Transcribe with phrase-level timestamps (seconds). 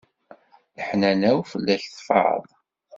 [0.75, 2.43] Leḥnana-w fell-ak tfaḍ.